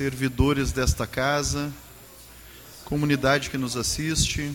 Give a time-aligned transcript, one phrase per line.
[0.00, 1.70] servidores desta casa,
[2.86, 4.50] comunidade que nos assiste.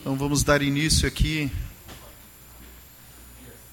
[0.00, 1.52] Então vamos dar início aqui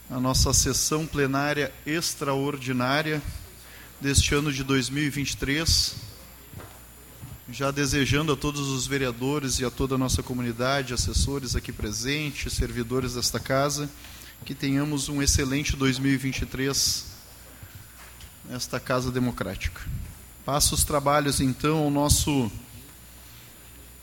[0.10, 3.22] à nossa sessão plenária extraordinária
[4.01, 5.96] deste ano de 2023.
[7.49, 12.51] Já desejando a todos os vereadores e a toda a nossa comunidade, assessores aqui presentes,
[12.51, 13.89] servidores desta casa,
[14.44, 17.09] que tenhamos um excelente 2023
[18.50, 19.80] nesta Casa Democrática.
[20.44, 22.52] Passo os trabalhos, então, ao nosso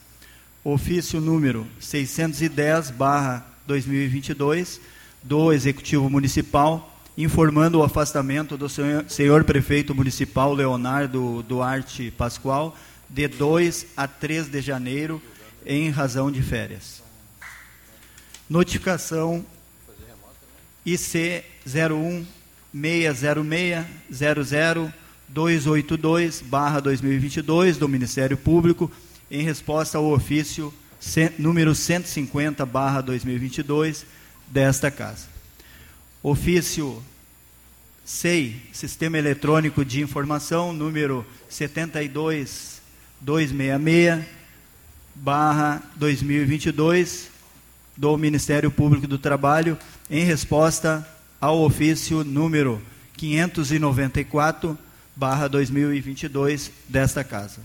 [0.62, 4.78] Ofício número 610/2022
[5.22, 12.76] do Executivo Municipal informando o afastamento do senhor, senhor prefeito municipal Leonardo Duarte Pascoal
[13.08, 15.22] de 2 a 3 de janeiro
[15.64, 17.02] em razão de férias.
[18.50, 19.46] Notificação
[20.84, 21.42] IC
[25.32, 28.90] 0160600282/2022 do Ministério Público
[29.30, 30.74] em resposta ao ofício
[31.38, 34.04] número 150/2022
[34.48, 35.28] desta casa.
[36.22, 37.02] Ofício
[38.04, 44.24] SEI, Sistema Eletrônico de Informação, número 72266
[45.14, 47.30] barra 2022
[47.96, 49.78] do Ministério Público do Trabalho
[50.10, 51.06] em resposta
[51.40, 52.82] ao ofício número
[53.16, 54.76] 594
[55.16, 57.60] barra 2022 desta casa.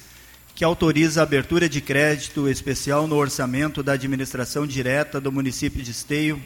[0.55, 5.91] que autoriza a abertura de crédito especial no orçamento da administração direta do município de
[5.91, 6.41] Esteio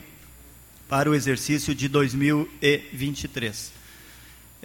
[0.88, 3.83] para o exercício de 2023.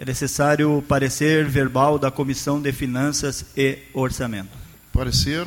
[0.00, 4.48] É necessário parecer verbal da Comissão de Finanças e Orçamento.
[4.90, 5.46] Parecer.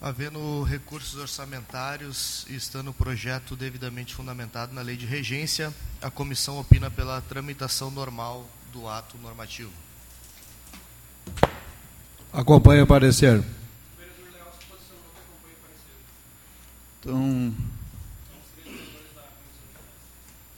[0.00, 5.72] Havendo recursos orçamentários e estando o projeto devidamente fundamentado na lei de regência,
[6.02, 9.70] a comissão opina pela tramitação normal do ato normativo.
[12.32, 13.40] Acompanhe o parecer.
[16.98, 17.54] Então,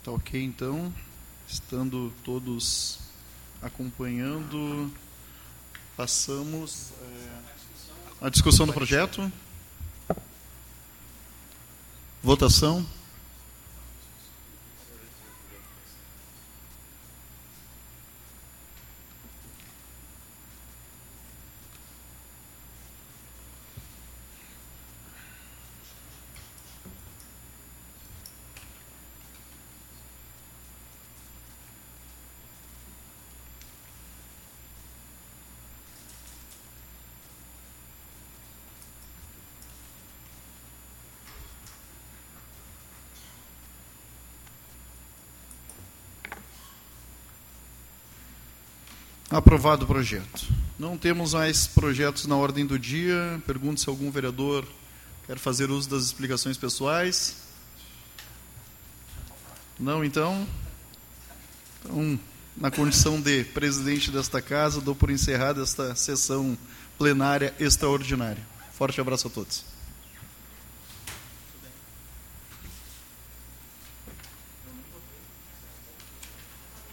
[0.08, 0.92] tá ok então,
[1.46, 2.98] estando todos
[3.60, 4.90] acompanhando,
[5.94, 9.30] passamos é, a discussão do projeto.
[12.22, 12.86] Votação.
[49.30, 50.46] Aprovado o projeto.
[50.78, 53.42] Não temos mais projetos na ordem do dia.
[53.46, 54.66] Pergunto se algum vereador
[55.26, 57.36] quer fazer uso das explicações pessoais.
[59.78, 60.46] Não, então?
[61.84, 62.18] Então,
[62.56, 66.56] na condição de presidente desta casa, dou por encerrada esta sessão
[66.96, 68.44] plenária extraordinária.
[68.72, 69.77] Forte abraço a todos.